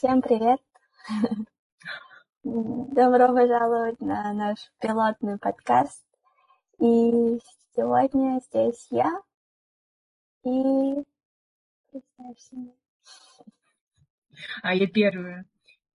[0.00, 0.60] Всем привет!
[2.42, 6.02] Добро пожаловать на наш пилотный подкаст.
[6.78, 7.38] И
[7.76, 9.20] сегодня здесь я
[10.42, 11.04] и
[11.90, 12.72] представься мне.
[14.62, 15.44] А я первая.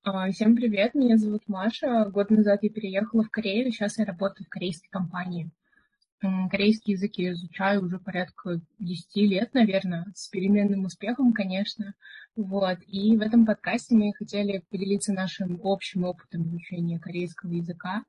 [0.04, 2.06] А, всем привет, меня зовут Маша.
[2.06, 5.50] Год назад я переехала в Корею, сейчас я работаю в корейской компании.
[6.21, 11.93] Корейский язык я изучаю уже порядка 10 лет, наверное, с переменным успехом, конечно.
[12.36, 12.79] Вот.
[12.88, 18.04] И в этом подкасте мы хотели поделиться нашим общим опытом изучения корейского языка,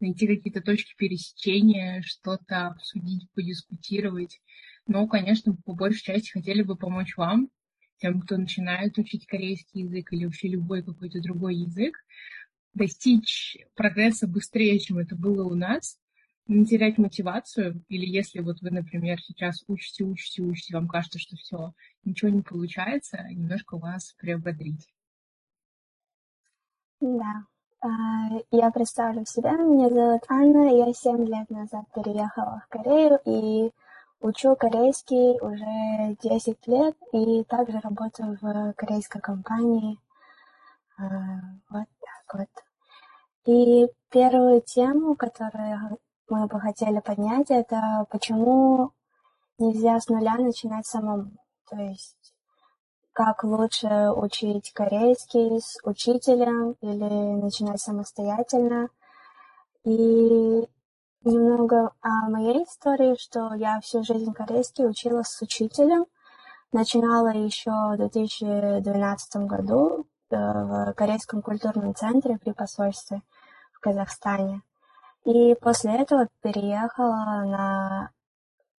[0.00, 4.40] найти какие-то точки пересечения, что-то обсудить, подискутировать.
[4.86, 7.50] Но, конечно, по большей части хотели бы помочь вам,
[7.98, 11.98] тем, кто начинает учить корейский язык или вообще любой какой-то другой язык,
[12.72, 15.98] достичь прогресса быстрее, чем это было у нас,
[16.50, 21.36] не терять мотивацию, или если вот вы, например, сейчас учите, учите, учите, вам кажется, что
[21.36, 21.72] все,
[22.04, 24.88] ничего не получается, немножко вас приободрить.
[27.00, 27.44] Да.
[27.82, 27.88] А,
[28.50, 29.52] я представлю себя.
[29.52, 30.76] Меня зовут Анна.
[30.76, 33.70] Я 7 лет назад переехала в Корею и
[34.20, 39.98] учу корейский уже 10 лет и также работаю в корейской компании.
[40.98, 41.04] А,
[41.70, 42.48] вот так вот.
[43.46, 45.98] И первую тему, которую
[46.30, 48.92] мы бы хотели поднять, это почему
[49.58, 51.30] нельзя с нуля начинать самому.
[51.68, 52.34] То есть
[53.12, 58.88] как лучше учить корейский с учителем или начинать самостоятельно.
[59.84, 60.66] И
[61.24, 66.06] немного о моей истории, что я всю жизнь корейский учила с учителем.
[66.72, 73.22] Начинала еще в 2012 году э, в Корейском культурном центре при посольстве
[73.72, 74.62] в Казахстане.
[75.24, 78.10] И после этого переехала на,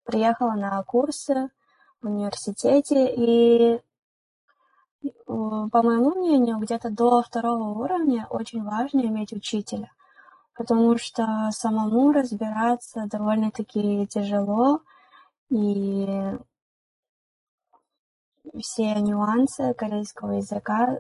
[0.04, 1.50] приехала на курсы
[2.02, 3.82] в университете, и,
[5.26, 9.92] по моему мнению, где-то до второго уровня очень важно иметь учителя,
[10.56, 14.82] потому что самому разбираться довольно-таки тяжело,
[15.50, 16.38] и
[18.60, 21.00] все нюансы корейского языка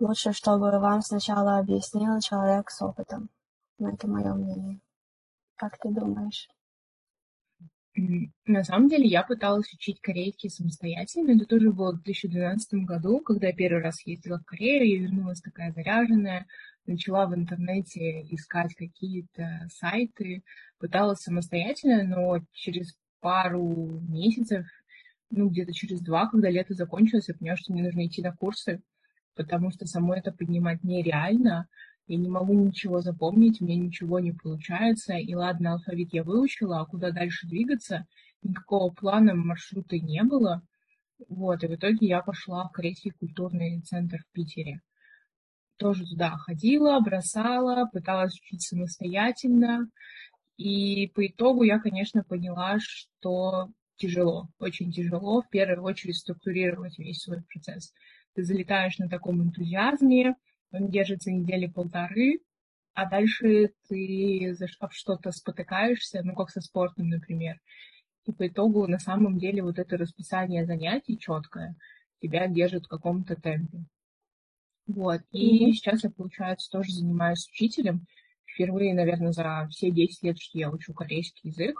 [0.00, 3.28] лучше, чтобы вам сначала объяснил человек с опытом.
[3.78, 4.80] Но это мое мнение.
[5.56, 6.48] Как ты думаешь?
[8.44, 11.32] На самом деле я пыталась учить корейский самостоятельно.
[11.32, 14.86] Это тоже было в 2012 году, когда я первый раз ездила в Корею.
[14.86, 16.46] Я вернулась такая заряженная,
[16.84, 20.42] начала в интернете искать какие-то сайты,
[20.78, 24.66] пыталась самостоятельно, но через пару месяцев,
[25.30, 28.82] ну где-то через два, когда лето закончилось, я поняла, что мне нужно идти на курсы,
[29.34, 31.66] потому что самой это поднимать нереально
[32.08, 36.86] я не могу ничего запомнить, меня ничего не получается, и ладно, алфавит я выучила, а
[36.86, 38.06] куда дальше двигаться,
[38.42, 40.62] никакого плана маршрута не было.
[41.28, 44.80] Вот, и в итоге я пошла в Корейский культурный центр в Питере.
[45.78, 49.88] Тоже туда ходила, бросала, пыталась учить самостоятельно.
[50.56, 57.20] И по итогу я, конечно, поняла, что тяжело, очень тяжело в первую очередь структурировать весь
[57.20, 57.92] свой процесс.
[58.34, 60.34] Ты залетаешь на таком энтузиазме,
[60.72, 62.40] он держится недели полторы,
[62.94, 67.60] а дальше ты за что-то спотыкаешься, ну, как со спортом, например.
[68.24, 71.76] И по итогу, на самом деле, вот это расписание занятий четкое
[72.20, 73.84] тебя держит в каком-то темпе.
[74.86, 75.20] Вот.
[75.30, 75.72] И mm-hmm.
[75.72, 78.06] сейчас я, получается, тоже занимаюсь учителем.
[78.44, 81.78] Впервые, наверное, за все 10 лет, что я учу корейский язык.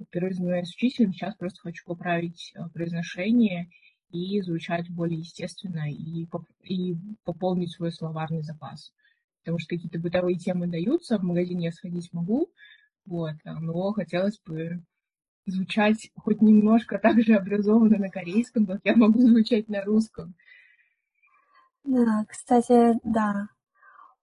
[0.00, 1.12] Впервые занимаюсь учителем.
[1.12, 3.70] Сейчас просто хочу поправить э, произношение
[4.12, 6.26] и звучать более естественно и,
[6.62, 8.92] и пополнить свой словарный запас.
[9.40, 12.48] Потому что какие-то бытовые темы даются, в магазине я сходить могу,
[13.04, 14.84] вот, но хотелось бы
[15.46, 20.34] звучать хоть немножко так же образованно на корейском, как я могу звучать на русском.
[21.84, 23.48] Да, кстати, да.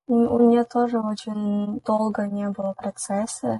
[0.08, 3.60] У, у меня тоже очень долго не было процесса,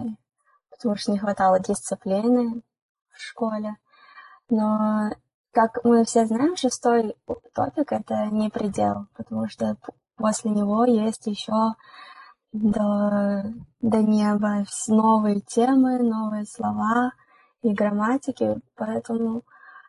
[0.70, 2.62] потому что не хватало дисциплины
[3.12, 3.76] в школе.
[4.50, 5.12] Но
[5.52, 7.16] как мы все знаем, шестой
[7.54, 9.78] топик— это не предел, потому что
[10.16, 11.74] после него есть еще
[12.52, 13.44] до,
[13.82, 17.12] до неба новые темы, новые слова
[17.62, 19.44] и грамматики, поэтому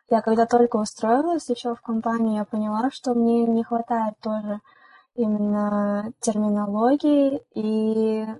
[0.09, 4.59] я когда только устроилась еще в компанию, я поняла, что мне не хватает тоже
[5.15, 8.35] именно терминологии и э,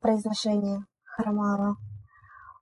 [0.00, 1.76] произношения хромала.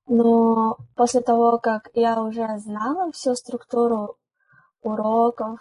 [0.07, 4.17] Но после того, как я уже знала всю структуру
[4.83, 5.61] уроков,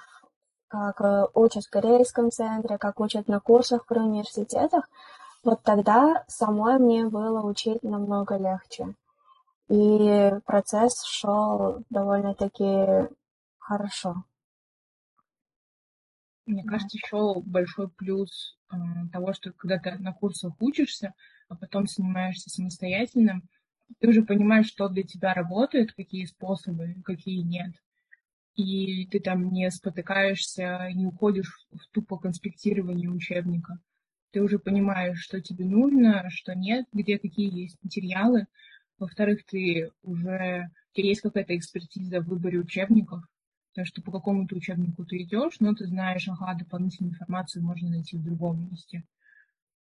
[0.68, 4.90] как э, учат в корейском центре, как учат на курсах при университетах,
[5.44, 8.96] вот тогда самой мне было учить намного легче.
[9.70, 13.10] И процесс шел довольно-таки
[13.60, 14.24] хорошо.
[16.46, 18.76] Мне кажется, еще большой плюс э,
[19.12, 21.14] того, что когда ты на курсах учишься,
[21.48, 23.42] а потом занимаешься самостоятельно,
[24.00, 27.74] ты уже понимаешь, что для тебя работает, какие способы, какие нет.
[28.56, 33.80] И ты там не спотыкаешься, не уходишь в тупо конспектирование учебника.
[34.32, 38.48] Ты уже понимаешь, что тебе нужно, что нет, где какие есть материалы.
[38.98, 43.24] Во-вторых, ты уже, у тебя есть какая-то экспертиза в выборе учебников,
[43.70, 48.18] потому что по какому-то учебнику ты идешь, но ты знаешь, ага, дополнительную информацию можно найти
[48.18, 49.04] в другом месте.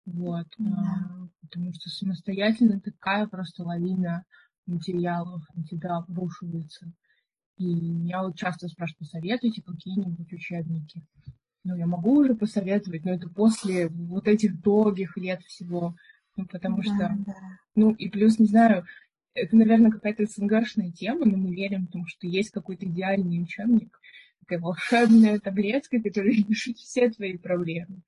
[0.06, 0.48] Вот.
[0.58, 0.72] Да.
[0.72, 4.26] А, потому что самостоятельно такая просто лавина
[4.66, 6.92] материалов на тебя обрушивается.
[7.58, 11.02] И меня вот часто спрашивают, посоветуйте какие-нибудь учебники.
[11.64, 15.96] Ну, я могу уже посоветовать, но это после вот этих долгих лет всего.
[16.36, 17.36] Ну, потому да, что, да.
[17.76, 18.86] ну, и плюс, не знаю,
[19.34, 24.00] это, наверное, какая-то СНГшная тема, но мы верим, потому что есть какой-то идеальный учебник,
[24.40, 28.02] такая волшебная таблетка, которая решит все твои проблемы.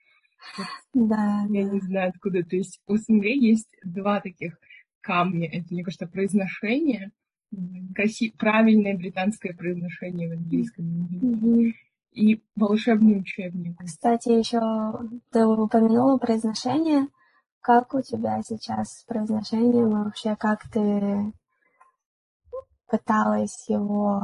[0.93, 1.45] Да.
[1.49, 2.43] Я не знаю, откуда.
[2.43, 4.57] То есть у СНГ есть два таких
[5.01, 5.47] камня.
[5.47, 7.11] Это, мне кажется, произношение,
[7.95, 8.35] красив...
[8.37, 11.73] правильное британское произношение в английском языке.
[12.11, 13.77] И волшебный учебник.
[13.79, 14.59] Кстати, еще
[15.31, 17.07] ты упомянула произношение.
[17.61, 21.31] Как у тебя сейчас с произношением и вообще как ты
[22.87, 24.21] пыталась его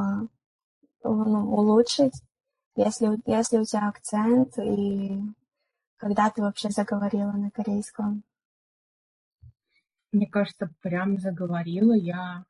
[1.03, 2.13] ну, улучшить,
[2.75, 5.21] если, если у тебя акцент и
[6.03, 8.23] когда ты вообще заговорила на корейском?
[10.11, 12.43] Мне кажется, прям заговорила я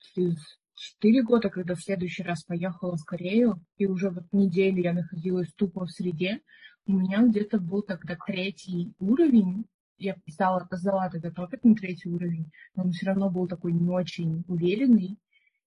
[0.00, 0.36] через
[0.74, 5.52] четыре года, когда в следующий раз поехала в Корею, и уже вот неделю я находилась
[5.52, 6.40] тупо в среде,
[6.86, 9.66] у меня где-то был тогда третий уровень,
[9.98, 13.88] я писала, сдала тогда топик на третий уровень, но он все равно был такой не
[13.88, 15.20] очень уверенный,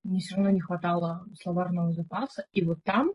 [0.04, 2.46] мне все равно не хватало словарного запаса.
[2.52, 3.14] И вот там,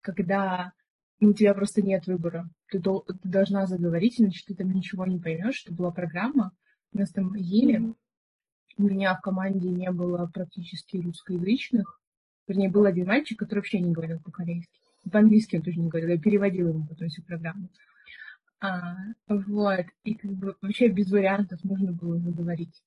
[0.00, 0.72] когда
[1.20, 2.48] ну, у тебя просто нет выбора.
[2.70, 5.64] Ты, дол- ты должна заговорить, иначе ты там ничего не поймешь.
[5.64, 6.52] Это была программа.
[6.92, 7.80] Нас там ели.
[7.80, 7.94] Mm-hmm.
[8.78, 12.00] У меня в команде не было практически русскоязычных.
[12.46, 14.80] Вернее, был один мальчик, который вообще не говорил по-корейски.
[15.10, 16.10] По-английски он тоже не говорил.
[16.10, 17.68] Я переводила ему потом всю программу.
[18.60, 19.86] А, вот.
[20.04, 22.82] И как бы вообще без вариантов нужно было заговорить.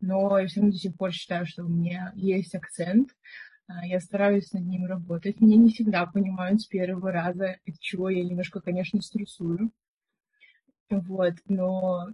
[0.00, 3.10] Но я все равно до сих пор считаю, что у меня есть акцент.
[3.68, 5.40] А, я стараюсь над ним работать.
[5.40, 9.72] Меня не всегда понимают с первого раза, от чего я немножко, конечно, стрессую.
[10.88, 12.08] Вот, но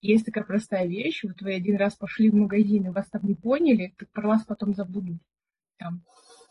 [0.00, 3.34] есть такая простая вещь, вот вы один раз пошли в магазин, и вас там не
[3.34, 5.18] поняли, так про вас потом забудут.
[5.78, 6.02] Там,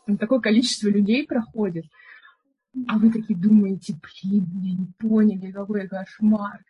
[0.06, 1.86] там такое количество людей проходит,
[2.86, 6.64] а вы такие думаете, блин, меня не поняли, какой кошмар.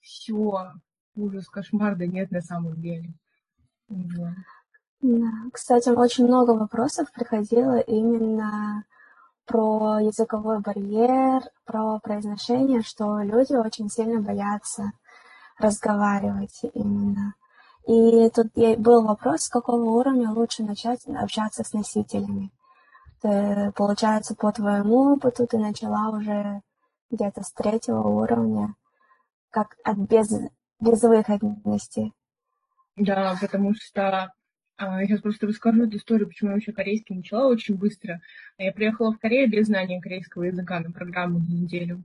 [0.00, 0.72] Все,
[1.14, 3.14] ужас, кошмар, да нет на самом деле.
[3.88, 4.34] Вот.
[5.52, 8.84] Кстати, очень много вопросов приходило именно
[9.46, 14.92] про языковой барьер, про произношение, что люди очень сильно боятся
[15.58, 17.34] разговаривать именно.
[17.88, 22.52] И тут был вопрос, с какого уровня лучше начать общаться с носителями.
[23.20, 26.62] Ты, получается, по твоему опыту ты начала уже
[27.10, 28.76] где-то с третьего уровня,
[29.50, 30.30] как от без,
[30.78, 32.12] безвыходности.
[32.96, 34.32] Да, потому что
[34.78, 38.20] я сейчас просто расскажу эту историю, почему я вообще корейский начала очень быстро.
[38.58, 42.04] Я приехала в Корею без знания корейского языка на программу на неделю.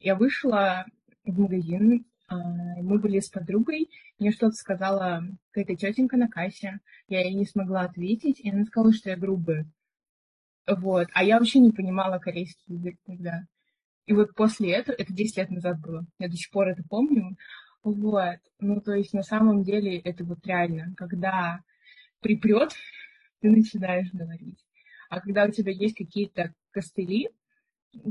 [0.00, 0.86] Я вышла
[1.24, 7.20] в магазин, а, мы были с подругой, мне что-то сказала какая-то тетенька на кассе, я
[7.20, 9.66] ей не смогла ответить, и она сказала, что я грубая.
[10.66, 11.08] Вот.
[11.12, 13.44] А я вообще не понимала корейский язык тогда.
[14.06, 17.36] И вот после этого, это 10 лет назад было, я до сих пор это помню,
[17.82, 18.38] вот.
[18.58, 21.60] Ну, то есть на самом деле это вот реально, когда
[22.26, 22.72] припрет,
[23.40, 24.58] ты начинаешь говорить.
[25.08, 27.30] А когда у тебя есть какие-то костыли,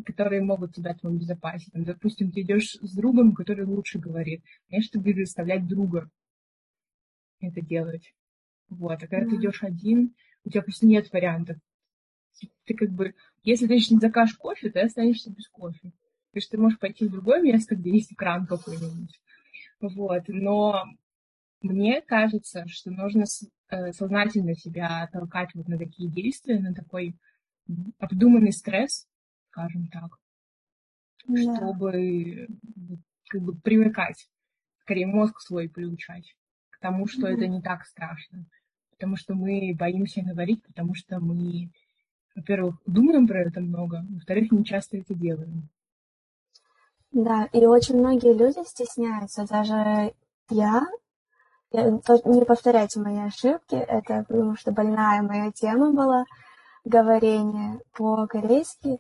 [0.06, 1.72] которые могут тебя там обезопасить.
[1.74, 4.44] Там, допустим, ты идешь с другом, который лучше говорит.
[4.70, 6.10] Конечно, ты будешь заставлять друга
[7.40, 8.16] это делать.
[8.70, 9.04] Вот.
[9.04, 11.58] А когда mm ты идешь один, у тебя просто нет вариантов.
[12.66, 15.90] Ты как бы, если ты не закажешь кофе, ты останешься без кофе.
[16.32, 19.20] То есть ты можешь пойти в другое место, где есть экран какой-нибудь.
[19.82, 20.24] Вот.
[20.30, 20.86] Но
[21.62, 23.26] мне кажется, что нужно
[23.70, 27.16] Э, сознательно себя толкать вот на такие действия, на такой
[27.98, 29.08] обдуманный стресс,
[29.50, 30.20] скажем так,
[31.28, 31.42] да.
[31.42, 32.48] чтобы
[33.28, 34.30] как бы привыкать,
[34.82, 36.36] скорее мозг свой приучать
[36.70, 38.46] к тому, что mm это не так страшно.
[38.92, 41.72] Потому что мы боимся говорить, потому что мы,
[42.36, 45.70] во-первых, думаем про это много, во-вторых, не часто это делаем.
[47.12, 49.48] Да, и очень многие люди стесняются.
[49.48, 50.14] Даже
[50.52, 50.86] я
[51.75, 56.25] не повторяйте мои ошибки, это потому что больная моя тема была
[56.84, 59.00] говорение по-корейски.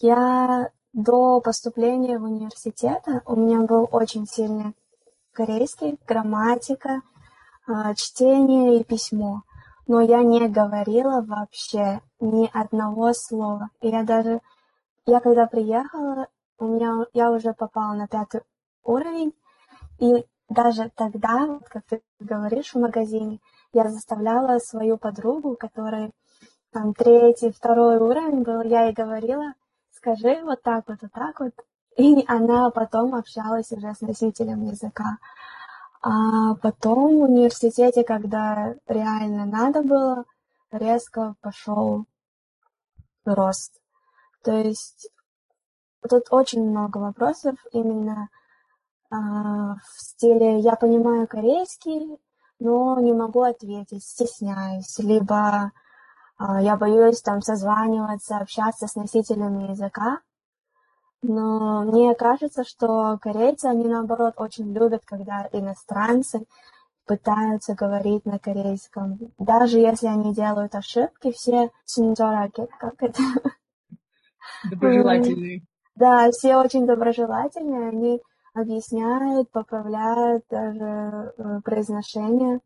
[0.00, 4.74] Я до поступления в университет у меня был очень сильный
[5.32, 7.02] корейский, грамматика,
[7.66, 9.42] а, чтение и письмо.
[9.86, 13.68] Но я не говорила вообще ни одного слова.
[13.80, 14.40] И я даже,
[15.06, 16.28] я когда приехала,
[16.58, 18.42] у меня, я уже попала на пятый
[18.82, 19.34] уровень,
[19.98, 23.40] и даже тогда, как ты говоришь в магазине,
[23.72, 26.10] я заставляла свою подругу, которая
[26.72, 29.54] там третий, второй уровень был, я ей говорила,
[29.92, 31.52] скажи вот так вот, вот так вот.
[31.96, 35.18] И она потом общалась уже с носителем языка.
[36.02, 40.24] А потом в университете, когда реально надо было,
[40.70, 42.04] резко пошел
[43.24, 43.80] рост.
[44.42, 45.08] То есть
[46.08, 48.28] тут очень много вопросов именно
[49.18, 52.18] в стиле «я понимаю корейский,
[52.58, 55.72] но не могу ответить, стесняюсь», либо
[56.38, 60.20] а, «я боюсь там созваниваться, общаться с носителями языка».
[61.26, 66.44] Но мне кажется, что корейцы, они наоборот очень любят, когда иностранцы
[67.06, 69.18] пытаются говорить на корейском.
[69.38, 73.22] Даже если они делают ошибки, все синджораки, как это?
[74.70, 75.62] Доброжелательные.
[75.96, 78.20] Да, все очень доброжелательные, они
[78.54, 82.60] объясняют, поправляют даже э, произношение,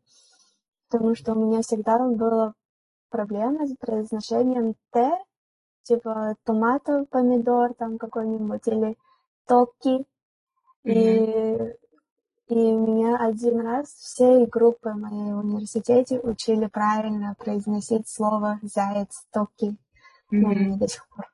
[0.89, 2.53] потому что у меня всегда была
[3.09, 5.11] проблема с произношением «т»,
[5.83, 8.97] типа томатов, помидор там какой-нибудь, или
[9.47, 10.05] токи.
[10.85, 11.75] Mm-hmm.
[12.47, 19.25] И, и меня один раз всей группы моей в университете учили правильно произносить слово «заяц»,
[19.31, 19.75] «токи».
[20.31, 20.77] Mm-hmm.
[20.77, 21.25] до сих пор.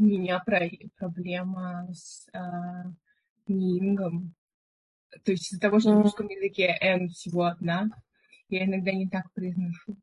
[0.00, 0.66] У меня про
[0.96, 2.38] проблема с э,
[3.46, 4.34] нингом.
[5.24, 7.90] То есть из-за того, что в русском языке «н» всего одна,
[8.48, 9.98] я иногда не так произношу.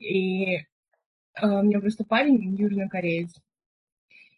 [0.00, 0.56] И
[1.34, 3.32] а, у меня просто парень южнокореец.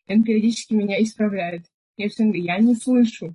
[0.09, 1.65] Он периодически меня исправляет.
[1.97, 3.35] Я все я не слышу.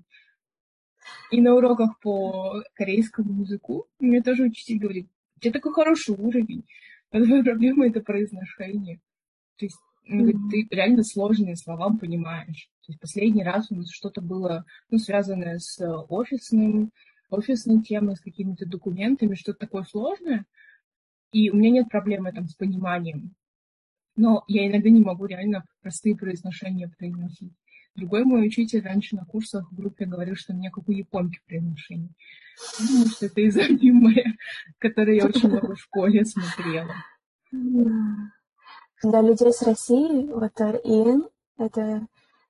[1.32, 6.68] И на уроках по корейскому языку мне тоже учитель говорит, у тебя такой хороший уровень.
[7.10, 9.00] А твоя проблема— это произношение.
[9.56, 12.70] То есть он говорит, ты реально сложные слова понимаешь.
[12.86, 16.92] То есть последний раз у нас что-то было, ну, связанное с офисным,
[17.30, 20.46] офисной темой, с какими-то документами, что-то такое сложное,
[21.32, 23.36] и у меня нет проблемы там с пониманием
[24.18, 27.54] но я иногда не могу реально простые произношения произносить.
[27.96, 31.40] Другой мой учитель раньше на курсах в группе говорил, что у меня как у японки
[31.48, 32.10] произношение.
[32.78, 34.36] Потому что это из аниме,
[34.80, 36.94] которое я очень много в школе смотрела.
[39.04, 41.28] Для людей с России, вот ИН,
[41.60, 42.08] это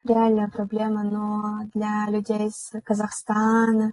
[0.08, 3.92] реальная проблема, но для людей с Казахстана,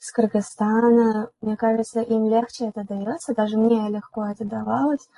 [0.00, 5.08] с Кыргызстана, мне кажется, им легче это дается, даже мне легко это давалось,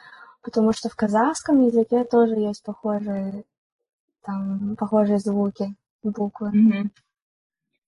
[0.43, 3.45] потому что в казахском языке тоже есть похожие,
[4.21, 6.49] там, похожие звуки, буквы.
[6.49, 6.91] Угу.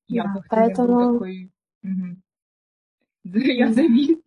[0.09, 1.13] Я да, поэтому...
[1.13, 1.53] такой...
[1.83, 2.17] Угу.
[3.25, 4.23] Я завидую.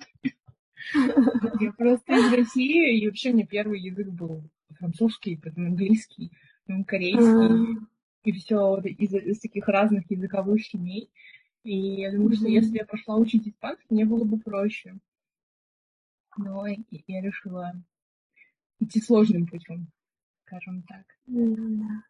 [1.60, 4.44] Я просто из России, и вообще мне первый язык был
[4.80, 6.32] французский, потом английский,
[6.66, 7.78] потом корейский,
[8.24, 11.12] и все из, из таких разных языковых семей.
[11.64, 14.98] И я думаю, что если я пошла учить испанский, мне было бы проще.
[16.38, 17.74] Но я решила
[18.80, 19.88] идти сложным путем,
[20.46, 21.06] скажем так.
[21.28, 22.04] Да.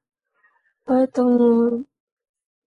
[0.85, 1.85] Поэтому,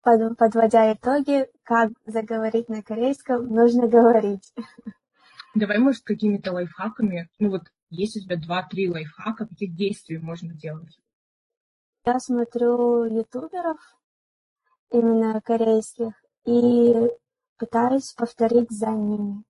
[0.03, 4.53] под, подводя итоги, как заговорить на корейском, нужно говорить.
[5.55, 10.99] Давай, может, какими-то лайфхаками, ну вот есть у тебя два-три лайфхака, каких действий можно делать?
[12.05, 13.79] Я смотрю ютуберов,
[14.91, 16.13] именно корейских,
[16.45, 16.95] и
[17.59, 19.45] пытаюсь повторить за ними.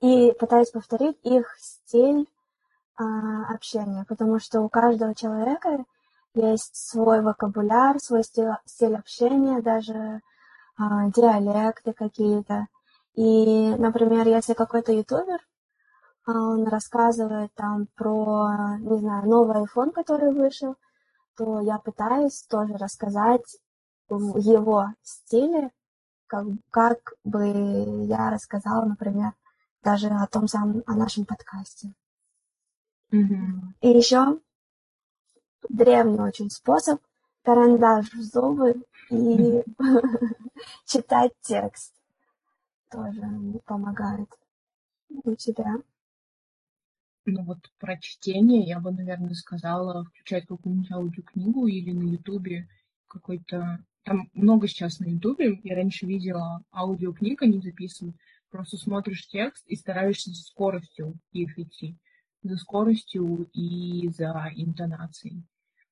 [0.00, 2.26] И пытаюсь повторить их стиль,
[2.98, 5.84] а, общения, потому что у каждого человека
[6.34, 10.20] есть свой вокабуляр, свой стиль, стиль общения, даже
[10.78, 12.68] а, диалекты какие-то.
[13.14, 15.40] И, например, если какой-то ютубер,
[16.26, 20.76] он рассказывает там про, не знаю, новый iPhone, который вышел,
[21.36, 23.58] то я пытаюсь тоже рассказать
[24.08, 25.70] в его стиле,
[26.26, 29.32] как, как бы я рассказала, например,
[29.82, 31.92] даже о том самом, о нашем подкасте.
[33.80, 34.40] И еще
[35.68, 37.00] древний очень способ
[37.42, 39.62] карандаш в зубы и
[40.86, 41.94] читать текст
[42.90, 43.22] тоже
[43.64, 44.28] помогает
[45.08, 45.76] у тебя.
[47.26, 52.68] Ну вот про чтение я бы, наверное, сказала включать какую-нибудь аудиокнигу или на Ютубе
[53.08, 53.84] какой-то...
[54.04, 55.58] Там много сейчас на Ютубе.
[55.64, 58.16] Я раньше видела аудиокниг, они записывают.
[58.50, 61.98] Просто смотришь текст и стараешься с скоростью их идти
[62.48, 65.44] за скоростью и за интонацией.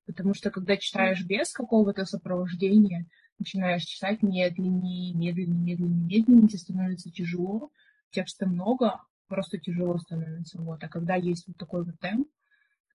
[0.07, 3.07] Потому что когда читаешь без какого-то сопровождения,
[3.39, 7.71] начинаешь читать медленнее, медленнее, медленнее, медленнее, тебе становится тяжело,
[8.11, 10.61] текста много, просто тяжело становится.
[10.61, 10.83] Вот.
[10.83, 12.29] А когда есть вот такой вот темп,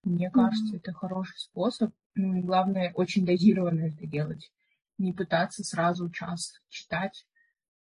[0.03, 0.79] мне кажется, mm-hmm.
[0.79, 1.91] это хороший способ.
[2.15, 4.51] Ну главное, очень дозированно это делать.
[4.97, 7.25] Не пытаться сразу час читать,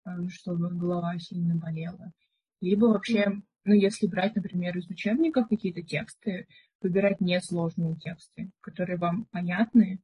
[0.04, 2.12] э, чтобы голова сильно болела.
[2.60, 3.42] Либо вообще, mm-hmm.
[3.64, 6.48] ну если брать, например, из учебников какие-то тексты,
[6.80, 10.00] выбирать несложные тексты, которые вам понятны,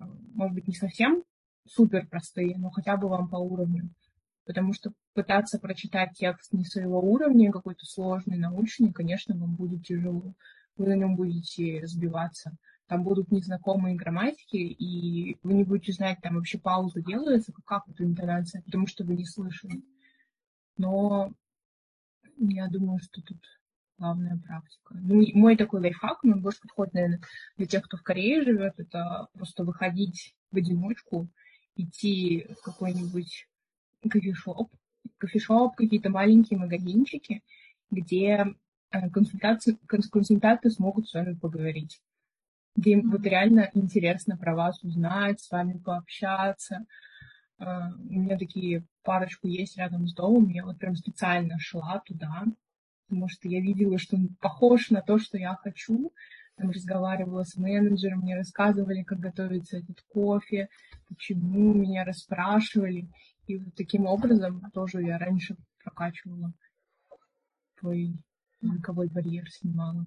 [0.00, 1.22] э, может быть, не совсем
[1.66, 3.90] супер простые, но хотя бы вам по уровню.
[4.46, 10.34] Потому что пытаться прочитать текст не своего уровня, какой-то сложный, научный, конечно, вам будет тяжело.
[10.76, 12.56] Вы на нем будете сбиваться.
[12.86, 18.04] Там будут незнакомые грамматики, и вы не будете знать, там вообще пауза делается, как эта
[18.04, 19.82] интонация, потому что вы не слышали.
[20.76, 21.32] Но
[22.36, 23.38] я думаю, что тут
[23.96, 24.94] главная практика.
[25.00, 27.20] Ну, мой такой лайфхак, он больше подходит, наверное,
[27.56, 31.28] для тех, кто в Корее живет, это просто выходить в одиночку,
[31.76, 33.48] идти в какой-нибудь
[34.08, 34.70] кофешоп,
[35.18, 37.42] кофешоп, какие-то маленькие магазинчики,
[37.90, 38.46] где
[38.90, 42.00] э, консультации, консультанты смогут с вами поговорить.
[42.76, 46.86] Где им вот реально интересно про вас узнать, с вами пообщаться.
[47.58, 52.44] Э, у меня такие парочку есть рядом с домом, я вот прям специально шла туда,
[53.08, 56.12] потому что я видела, что он похож на то, что я хочу,
[56.56, 60.68] там разговаривала с менеджером, мне рассказывали, как готовится этот кофе,
[61.08, 63.08] почему меня расспрашивали.
[63.46, 66.52] И вот таким образом тоже я раньше прокачивала
[67.78, 68.16] твой
[68.62, 70.06] языковой барьер, снимала.